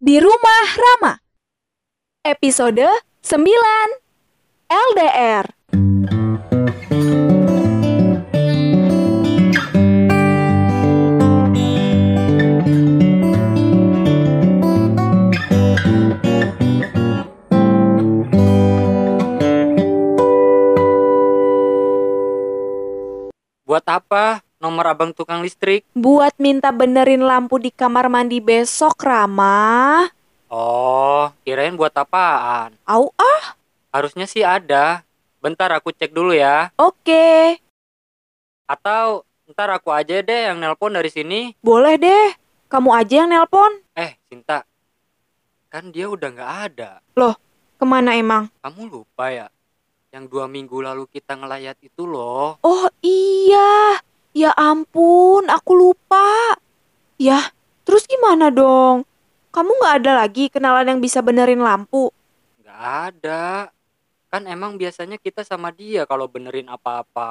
Di 0.00 0.16
Rumah 0.16 0.66
Rama. 0.80 1.12
Episode 2.24 2.88
9 3.20 3.36
LDR 4.72 5.44
Buat 23.68 23.84
apa 23.84 24.29
abang 24.90 25.14
tukang 25.14 25.40
listrik? 25.40 25.86
Buat 25.94 26.34
minta 26.42 26.74
benerin 26.74 27.22
lampu 27.22 27.62
di 27.62 27.70
kamar 27.70 28.10
mandi 28.10 28.42
besok, 28.42 28.98
Rama 29.06 30.10
Oh, 30.50 31.30
kirain 31.46 31.78
buat 31.78 31.94
apaan? 31.94 32.74
Au 32.82 33.14
ah, 33.14 33.54
Harusnya 33.94 34.26
sih 34.26 34.42
ada. 34.42 35.06
Bentar 35.38 35.70
aku 35.70 35.94
cek 35.94 36.10
dulu 36.10 36.34
ya. 36.34 36.74
oke 36.74 37.56
Atau 38.66 39.22
ntar 39.46 39.70
aku 39.70 39.94
aja 39.94 40.18
deh 40.20 40.50
yang 40.50 40.58
nelpon 40.58 40.90
dari 40.90 41.10
sini. 41.10 41.54
Boleh 41.62 41.96
deh, 41.96 42.34
kamu 42.66 42.90
aja 42.92 43.14
yang 43.24 43.30
nelpon 43.30 43.72
Eh, 43.94 44.18
Sinta. 44.26 44.66
Kan 45.70 45.94
dia 45.94 46.10
udah 46.10 46.28
nggak 46.34 46.52
ada. 46.70 46.98
Ke 47.80 47.88
mana 47.88 48.12
emang? 48.12 48.52
Kamu 48.60 48.92
lupa 48.92 49.32
ya? 49.32 49.48
Yang 50.10 50.24
dua 50.34 50.44
minggu 50.50 50.82
lalu 50.82 51.06
kita 51.06 51.38
ngelayat 51.38 51.78
itu 51.80 52.02
loh. 52.04 52.58
Oh 52.60 52.90
iya, 53.00 54.02
ya 54.34 54.50
ampun, 54.58 55.46
aku 55.46 55.72
lupa 55.78 56.58
Ya, 57.16 57.54
terus 57.86 58.04
gimana 58.50 58.86
dong? 58.90 58.96
Kamu 59.54 59.70
nggak 59.80 59.94
ada 60.02 60.12
lagi 60.26 60.44
kenalan 60.54 60.86
yang 60.96 61.00
bisa 61.06 61.20
benerin 61.26 61.62
lampu? 61.68 62.04
Nggak 62.60 62.78
ada. 63.06 63.42
Kan 64.32 64.42
emang 64.54 64.72
biasanya 64.80 65.16
kita 65.26 65.42
sama 65.50 65.68
dia 65.80 66.02
kalau 66.10 66.26
benerin 66.34 66.68
apa-apa. 66.76 67.28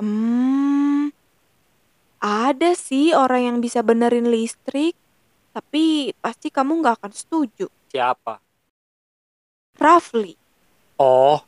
Hmm, 0.00 1.08
ada 2.46 2.70
sih 2.86 3.06
orang 3.22 3.42
yang 3.48 3.58
bisa 3.64 3.80
benerin 3.88 4.26
listrik, 4.34 4.94
tapi 5.54 5.84
pasti 6.24 6.48
kamu 6.56 6.72
nggak 6.82 6.94
akan 7.00 7.12
setuju. 7.20 7.66
Siapa? 7.90 8.40
Rafli, 9.82 10.38
Oh, 10.98 11.44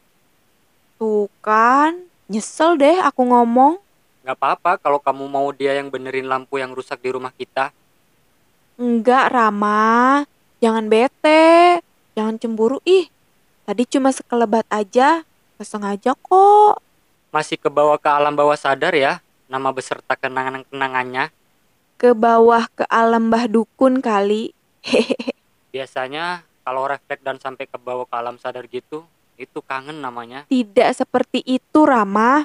tuh 0.99 1.25
kan, 1.47 1.93
nyesel 2.31 2.71
deh 2.83 2.97
aku 3.09 3.23
ngomong. 3.31 3.75
nggak 4.23 4.37
apa-apa 4.41 4.73
kalau 4.85 4.99
kamu 5.07 5.25
mau 5.35 5.49
dia 5.59 5.73
yang 5.79 5.89
benerin 5.95 6.27
lampu 6.33 6.55
yang 6.63 6.73
rusak 6.79 6.99
di 7.05 7.11
rumah 7.17 7.31
kita. 7.41 7.65
Enggak, 8.75 9.31
Rama, 9.31 10.27
jangan 10.59 10.91
bete, 10.91 11.79
jangan 12.19 12.35
cemburu 12.43 12.83
ih. 12.83 13.07
Tadi 13.63 13.87
cuma 13.87 14.11
sekelebat 14.11 14.67
aja, 14.67 15.23
nggak 15.55 15.63
sengaja 15.63 16.19
kok. 16.19 16.83
Masih 17.31 17.55
ke 17.55 17.71
bawah 17.71 17.95
ke 18.03 18.11
alam 18.11 18.35
bawah 18.35 18.59
sadar 18.59 18.91
ya, 18.99 19.23
nama 19.47 19.71
beserta 19.71 20.19
kenangan-kenangannya. 20.19 21.31
Ke 21.95 22.19
bawah 22.19 22.67
ke 22.75 22.83
alam 22.91 23.31
bah 23.31 23.47
dukun 23.47 24.03
kali. 24.03 24.51
Hehehe. 24.83 25.39
Biasanya 25.75 26.43
kalau 26.67 26.91
refleks 26.91 27.23
dan 27.23 27.39
sampai 27.39 27.71
ke 27.71 27.79
bawah 27.79 28.11
ke 28.11 28.15
alam 28.19 28.43
sadar 28.43 28.67
gitu, 28.67 29.07
itu 29.39 29.59
kangen 29.63 30.03
namanya. 30.03 30.51
Tidak 30.51 30.91
seperti 30.99 31.47
itu, 31.47 31.87
Rama. 31.87 32.43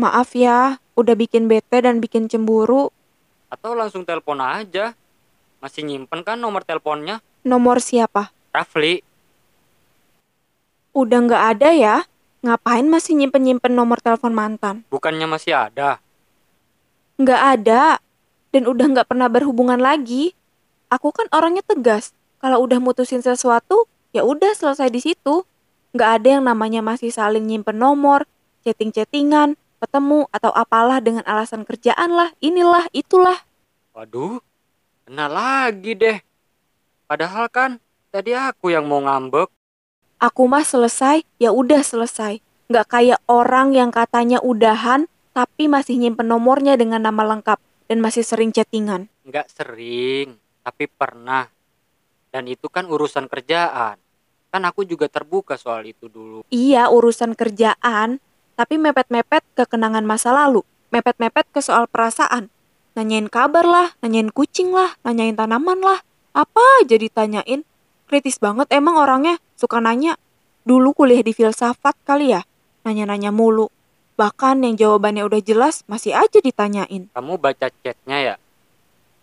Maaf 0.00 0.32
ya, 0.32 0.80
udah 0.96 1.12
bikin 1.12 1.44
bete 1.44 1.84
dan 1.84 2.00
bikin 2.00 2.24
cemburu. 2.24 2.88
Atau 3.52 3.76
langsung 3.76 4.08
telepon 4.08 4.40
aja. 4.40 4.96
Masih 5.60 5.84
nyimpen 5.84 6.24
kan 6.24 6.40
nomor 6.40 6.64
teleponnya? 6.64 7.20
Nomor 7.44 7.84
siapa? 7.84 8.32
Rafli, 8.48 9.04
Udah 10.96 11.20
nggak 11.20 11.44
ada 11.54 11.68
ya? 11.70 11.96
Ngapain 12.40 12.88
masih 12.88 13.12
nyimpen-nyimpen 13.14 13.76
nomor 13.76 14.00
telepon 14.00 14.32
mantan? 14.32 14.88
bukannya 14.88 15.28
masih 15.28 15.52
ada? 15.52 16.00
Nggak 17.20 17.42
ada. 17.60 18.00
Dan 18.50 18.64
udah 18.66 18.86
nggak 18.88 19.06
pernah 19.06 19.28
berhubungan 19.28 19.78
lagi. 19.78 20.32
Aku 20.88 21.12
kan 21.12 21.28
orangnya 21.30 21.60
tegas. 21.62 22.16
Kalau 22.40 22.64
udah 22.64 22.80
mutusin 22.80 23.20
sesuatu, 23.20 23.84
ya 24.16 24.24
udah 24.24 24.56
selesai 24.56 24.88
di 24.88 24.98
situ. 25.04 25.44
Nggak 25.92 26.10
ada 26.16 26.28
yang 26.40 26.44
namanya 26.48 26.80
masih 26.80 27.12
saling 27.12 27.44
nyimpen 27.44 27.76
nomor, 27.76 28.24
chatting-chattingan, 28.64 29.60
ketemu, 29.80 30.28
atau 30.28 30.52
apalah 30.52 31.00
dengan 31.00 31.24
alasan 31.24 31.64
kerjaan 31.64 32.12
lah, 32.12 32.30
inilah, 32.44 32.86
itulah. 32.92 33.40
Waduh, 33.96 34.38
kena 35.08 35.26
lagi 35.26 35.96
deh. 35.96 36.20
Padahal 37.08 37.50
kan 37.50 37.80
tadi 38.12 38.36
aku 38.36 38.70
yang 38.70 38.86
mau 38.86 39.02
ngambek. 39.02 39.50
Aku 40.20 40.46
mah 40.46 40.62
selesai, 40.62 41.24
ya 41.40 41.50
udah 41.50 41.80
selesai. 41.80 42.44
Nggak 42.70 42.86
kayak 42.86 43.20
orang 43.26 43.74
yang 43.74 43.90
katanya 43.90 44.38
udahan, 44.44 45.08
tapi 45.34 45.66
masih 45.66 45.98
nyimpen 45.98 46.28
nomornya 46.28 46.78
dengan 46.78 47.02
nama 47.02 47.24
lengkap 47.34 47.58
dan 47.90 47.98
masih 47.98 48.22
sering 48.22 48.54
chattingan. 48.54 49.10
Nggak 49.26 49.50
sering, 49.50 50.38
tapi 50.62 50.86
pernah. 50.86 51.50
Dan 52.30 52.46
itu 52.46 52.70
kan 52.70 52.86
urusan 52.86 53.26
kerjaan. 53.26 53.98
Kan 54.50 54.62
aku 54.62 54.86
juga 54.86 55.10
terbuka 55.10 55.58
soal 55.58 55.82
itu 55.86 56.06
dulu. 56.06 56.46
Iya, 56.50 56.90
urusan 56.94 57.34
kerjaan, 57.34 58.22
tapi 58.60 58.76
mepet-mepet 58.76 59.40
ke 59.56 59.64
kenangan 59.64 60.04
masa 60.04 60.36
lalu. 60.36 60.60
Mepet-mepet 60.92 61.48
ke 61.48 61.64
soal 61.64 61.88
perasaan. 61.88 62.52
Nanyain 62.92 63.32
kabar 63.32 63.64
lah, 63.64 63.96
nanyain 64.04 64.28
kucing 64.28 64.68
lah, 64.76 65.00
nanyain 65.00 65.32
tanaman 65.32 65.80
lah. 65.80 66.04
Apa 66.36 66.60
aja 66.84 67.00
ditanyain. 67.00 67.64
Kritis 68.04 68.36
banget 68.36 68.68
emang 68.68 69.00
orangnya, 69.00 69.40
suka 69.56 69.80
nanya. 69.80 70.20
Dulu 70.68 70.92
kuliah 70.92 71.24
di 71.24 71.32
filsafat 71.32 71.96
kali 72.04 72.36
ya, 72.36 72.44
nanya-nanya 72.84 73.32
mulu. 73.32 73.72
Bahkan 74.20 74.60
yang 74.60 74.76
jawabannya 74.76 75.24
udah 75.24 75.40
jelas, 75.40 75.80
masih 75.88 76.12
aja 76.12 76.44
ditanyain. 76.44 77.08
Kamu 77.16 77.40
baca 77.40 77.72
chatnya 77.72 78.18
ya? 78.20 78.34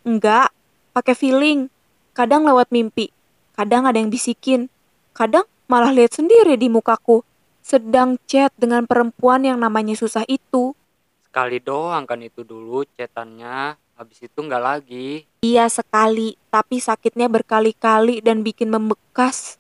Enggak, 0.02 0.50
pakai 0.98 1.14
feeling. 1.14 1.70
Kadang 2.18 2.50
lewat 2.50 2.74
mimpi, 2.74 3.14
kadang 3.54 3.86
ada 3.86 4.02
yang 4.02 4.10
bisikin, 4.10 4.74
kadang 5.14 5.46
malah 5.70 5.94
lihat 5.94 6.18
sendiri 6.18 6.58
di 6.58 6.66
mukaku. 6.66 7.22
Sedang 7.68 8.16
chat 8.24 8.56
dengan 8.56 8.88
perempuan 8.88 9.44
yang 9.44 9.60
namanya 9.60 9.92
susah 10.00 10.24
itu. 10.32 10.72
Sekali 11.20 11.60
doang 11.60 12.08
kan 12.08 12.24
itu 12.24 12.48
dulu 12.48 12.88
chatannya. 12.96 13.76
Habis 14.00 14.24
itu 14.24 14.40
nggak 14.40 14.64
lagi. 14.64 15.28
Iya 15.44 15.68
sekali, 15.68 16.40
tapi 16.48 16.80
sakitnya 16.80 17.28
berkali-kali 17.28 18.24
dan 18.24 18.40
bikin 18.40 18.72
membekas. 18.72 19.60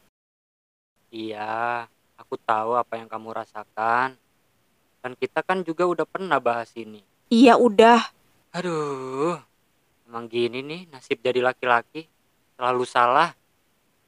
Iya, 1.11 1.91
aku 2.15 2.39
tahu 2.39 2.79
apa 2.79 2.95
yang 2.95 3.11
kamu 3.11 3.43
rasakan. 3.43 4.15
Dan 5.03 5.11
kita 5.19 5.43
kan 5.43 5.67
juga 5.67 5.83
udah 5.83 6.07
pernah 6.07 6.39
bahas 6.39 6.71
ini. 6.79 7.03
Iya 7.27 7.59
udah, 7.59 8.07
Aduh, 8.55 9.35
emang 10.07 10.31
gini 10.31 10.63
nih 10.63 10.87
nasib 10.95 11.19
jadi 11.19 11.43
laki-laki. 11.43 12.07
Selalu 12.55 12.87
salah. 12.87 13.35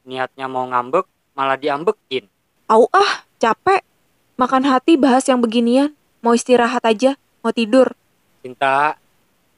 Niatnya 0.07 0.47
mau 0.47 0.63
ngambek, 0.71 1.03
malah 1.35 1.59
diambekin. 1.59 2.31
au 2.71 2.87
ah, 2.95 3.27
capek. 3.43 3.88
Makan 4.39 4.63
hati 4.63 4.95
bahas 4.95 5.27
yang 5.27 5.43
beginian. 5.43 5.91
Mau 6.23 6.31
istirahat 6.31 6.79
aja, 6.87 7.19
mau 7.43 7.51
tidur. 7.51 7.91
Cinta, 8.39 8.95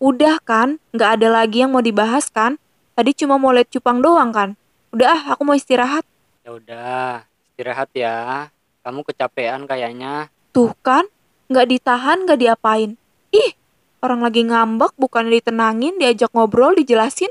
Udah 0.02 0.42
kan, 0.42 0.82
nggak 0.90 1.22
ada 1.22 1.28
lagi 1.30 1.62
yang 1.62 1.70
mau 1.70 1.86
dibahas 1.86 2.34
kan? 2.34 2.58
Tadi 2.98 3.14
cuma 3.14 3.38
mau 3.38 3.54
lihat 3.54 3.70
cupang 3.70 4.02
doang 4.02 4.34
kan? 4.34 4.58
Udah 4.90 5.14
ah, 5.14 5.22
aku 5.38 5.46
mau 5.46 5.54
istirahat. 5.54 6.02
ya 6.42 6.58
udah 6.58 7.22
istirahat 7.54 7.94
ya. 7.94 8.50
Kamu 8.82 9.06
kecapean 9.06 9.70
kayaknya. 9.70 10.34
Tuh 10.50 10.74
kan, 10.82 11.06
nggak 11.54 11.70
ditahan, 11.70 12.26
nggak 12.26 12.42
diapain. 12.42 12.98
Ih, 13.30 13.54
orang 14.02 14.26
lagi 14.26 14.42
ngambek, 14.50 14.98
bukan 14.98 15.30
ditenangin, 15.30 16.02
diajak 16.02 16.34
ngobrol, 16.34 16.74
dijelasin, 16.74 17.30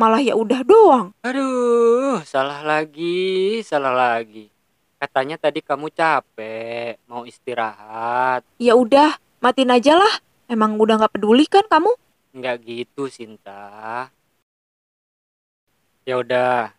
malah 0.00 0.24
ya 0.24 0.32
udah 0.32 0.64
doang. 0.64 1.12
Aduh, 1.20 2.24
salah 2.24 2.64
lagi, 2.64 3.60
salah 3.60 3.92
lagi. 3.92 4.55
Katanya 4.96 5.36
tadi 5.36 5.60
kamu 5.60 5.92
capek, 5.92 6.96
mau 7.04 7.28
istirahat. 7.28 8.40
Ya 8.56 8.72
udah, 8.72 9.20
matiin 9.44 9.68
aja 9.68 9.92
lah. 9.92 10.14
Emang 10.48 10.80
udah 10.80 10.96
nggak 10.96 11.20
peduli 11.20 11.44
kan 11.44 11.68
kamu? 11.68 11.92
Nggak 12.32 12.56
gitu, 12.64 13.04
Sinta. 13.12 14.08
Ya 16.08 16.16
udah, 16.16 16.72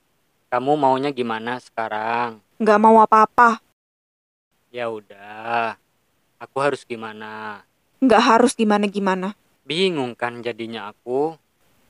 kamu 0.49 0.71
maunya 0.73 1.13
gimana 1.13 1.61
sekarang? 1.61 2.41
Nggak 2.57 2.79
mau 2.81 2.97
apa-apa. 3.05 3.61
Ya 4.73 4.89
udah, 4.89 5.77
aku 6.41 6.57
harus 6.57 6.81
gimana? 6.89 7.61
Nggak 8.01 8.23
harus 8.25 8.57
gimana-gimana. 8.57 9.37
Bingung 9.61 10.17
kan 10.17 10.41
jadinya 10.41 10.89
aku. 10.89 11.37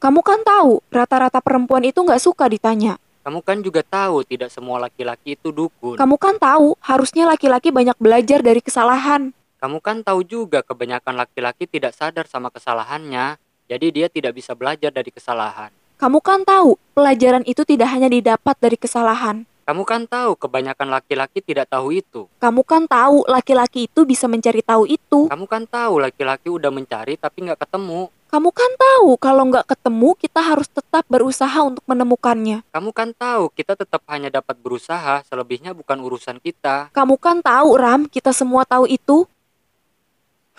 Kamu 0.03 0.19
kan 0.27 0.43
tahu, 0.43 0.83
rata-rata 0.91 1.39
perempuan 1.39 1.87
itu 1.87 2.03
nggak 2.03 2.19
suka 2.19 2.51
ditanya. 2.51 2.99
Kamu 3.27 3.43
kan 3.43 3.59
juga 3.59 3.83
tahu 3.83 4.23
tidak 4.23 4.47
semua 4.47 4.79
laki-laki 4.79 5.35
itu 5.35 5.51
dukun. 5.51 5.99
Kamu 5.99 6.15
kan 6.15 6.39
tahu, 6.39 6.79
harusnya 6.79 7.27
laki-laki 7.27 7.75
banyak 7.75 7.99
belajar 7.99 8.39
dari 8.39 8.63
kesalahan. 8.63 9.35
Kamu 9.59 9.83
kan 9.83 9.99
tahu 9.99 10.23
juga 10.23 10.63
kebanyakan 10.63 11.19
laki-laki 11.19 11.67
tidak 11.67 11.91
sadar 11.91 12.23
sama 12.23 12.47
kesalahannya, 12.47 13.35
jadi 13.67 13.87
dia 13.91 14.07
tidak 14.07 14.31
bisa 14.31 14.55
belajar 14.55 14.95
dari 14.95 15.11
kesalahan. 15.11 15.75
Kamu 15.97 16.21
kan 16.21 16.45
tahu, 16.45 16.77
pelajaran 16.93 17.41
itu 17.49 17.65
tidak 17.65 17.89
hanya 17.89 18.05
didapat 18.05 18.53
dari 18.61 18.77
kesalahan. 18.77 19.49
Kamu 19.65 19.81
kan 19.81 20.05
tahu 20.05 20.37
kebanyakan 20.37 20.93
laki-laki 20.93 21.41
tidak 21.41 21.73
tahu 21.73 21.89
itu. 21.89 22.29
Kamu 22.37 22.61
kan 22.61 22.85
tahu, 22.85 23.25
laki-laki 23.25 23.89
itu 23.89 24.05
bisa 24.05 24.29
mencari 24.29 24.61
tahu 24.61 24.85
itu. 24.85 25.25
Kamu 25.25 25.49
kan 25.49 25.65
tahu 25.65 25.97
laki-laki 25.97 26.53
udah 26.53 26.69
mencari 26.69 27.17
tapi 27.17 27.49
nggak 27.49 27.65
ketemu. 27.65 28.13
Kamu 28.29 28.49
kan 28.53 28.71
tahu, 28.77 29.17
kalau 29.17 29.49
nggak 29.49 29.73
ketemu, 29.73 30.13
kita 30.21 30.39
harus 30.45 30.69
tetap 30.69 31.01
berusaha 31.09 31.57
untuk 31.65 31.81
menemukannya. 31.89 32.61
Kamu 32.69 32.93
kan 32.93 33.17
tahu 33.17 33.49
kita 33.57 33.73
tetap 33.73 34.05
hanya 34.05 34.29
dapat 34.29 34.53
berusaha, 34.61 35.25
selebihnya 35.25 35.73
bukan 35.73 35.97
urusan 35.97 36.37
kita. 36.37 36.93
Kamu 36.93 37.17
kan 37.17 37.41
tahu, 37.41 37.73
Ram, 37.73 38.05
kita 38.05 38.37
semua 38.37 38.69
tahu 38.69 38.85
itu. 38.85 39.25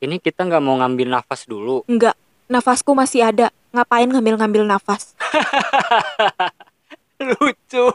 Ini 0.00 0.16
kita 0.16 0.48
nggak 0.48 0.64
mau 0.64 0.80
ngambil 0.80 1.12
nafas 1.12 1.44
dulu. 1.44 1.84
Enggak, 1.84 2.16
nafasku 2.48 2.96
masih 2.96 3.20
ada. 3.20 3.52
Ngapain 3.68 4.08
ngambil-ngambil 4.08 4.64
nafas? 4.64 5.12
Lucu. 7.20 7.86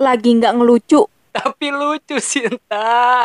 Lagi 0.00 0.30
nggak 0.40 0.56
ngelucu. 0.56 1.04
Tapi 1.30 1.68
lucu, 1.68 2.16
Sinta. 2.24 3.20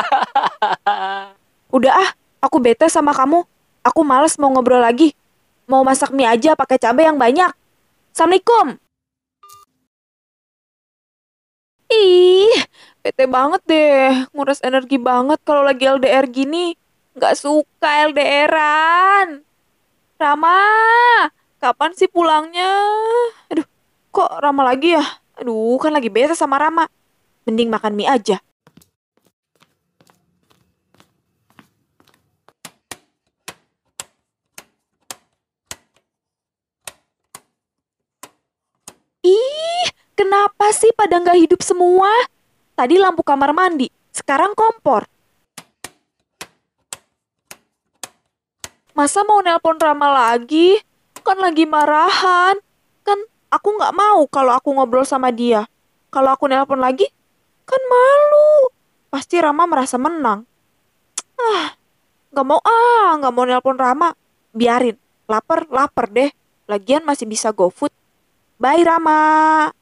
Udah 1.76 1.92
ah, 1.96 2.10
aku 2.44 2.60
bete 2.60 2.84
sama 2.92 3.16
kamu. 3.16 3.48
Aku 3.80 4.04
males 4.04 4.36
mau 4.36 4.52
ngobrol 4.52 4.84
lagi. 4.84 5.16
Mau 5.64 5.80
masak 5.80 6.12
mie 6.12 6.28
aja 6.28 6.52
pakai 6.52 6.76
cabai 6.76 7.08
yang 7.08 7.16
banyak. 7.16 7.48
Assalamualaikum. 8.12 8.76
Ih, 11.88 12.60
bete 13.00 13.24
banget 13.24 13.64
deh. 13.64 14.28
Nguras 14.36 14.60
energi 14.60 15.00
banget 15.00 15.40
kalau 15.48 15.64
lagi 15.64 15.88
LDR 15.88 16.28
gini. 16.28 16.76
Nggak 17.16 17.32
suka 17.40 18.12
LDRan. 18.12 19.40
Rama, 20.20 20.60
kapan 21.56 21.96
sih 21.96 22.12
pulangnya? 22.12 22.76
Aduh, 23.48 23.64
kok 24.12 24.36
Rama 24.36 24.60
lagi 24.60 24.92
ya? 24.92 25.04
Aduh, 25.40 25.80
kan 25.80 25.96
lagi 25.96 26.12
bete 26.12 26.36
sama 26.36 26.60
Rama. 26.60 26.84
Mending 27.48 27.72
makan 27.72 27.96
mie 27.96 28.04
aja. 28.04 28.36
Ih, 39.24 39.88
kenapa 40.12 40.68
sih 40.76 40.92
pada 40.92 41.16
nggak 41.16 41.48
hidup 41.48 41.64
semua? 41.64 42.12
Tadi 42.76 43.00
lampu 43.00 43.24
kamar 43.24 43.56
mandi, 43.56 43.88
sekarang 44.12 44.52
kompor. 44.52 45.15
Masa 48.96 49.20
mau 49.28 49.44
nelpon 49.44 49.76
Rama 49.76 50.08
lagi? 50.08 50.80
Kan 51.20 51.36
lagi 51.36 51.68
marahan. 51.68 52.56
Kan 53.04 53.20
aku 53.52 53.76
nggak 53.76 53.92
mau 53.92 54.24
kalau 54.24 54.56
aku 54.56 54.72
ngobrol 54.72 55.04
sama 55.04 55.28
dia. 55.28 55.68
Kalau 56.08 56.32
aku 56.32 56.48
nelpon 56.48 56.80
lagi, 56.80 57.04
kan 57.68 57.76
malu. 57.92 58.72
Pasti 59.12 59.36
Rama 59.36 59.68
merasa 59.68 60.00
menang. 60.00 60.48
Ah, 61.36 61.76
nggak 62.32 62.46
mau 62.48 62.56
ah, 62.64 63.20
nggak 63.20 63.32
mau 63.36 63.44
nelpon 63.44 63.76
Rama. 63.76 64.16
Biarin, 64.56 64.96
lapar, 65.28 65.68
lapar 65.68 66.08
deh. 66.08 66.32
Lagian 66.64 67.04
masih 67.04 67.28
bisa 67.28 67.52
GoFood. 67.52 67.92
Bye 68.56 68.80
Rama. 68.80 69.75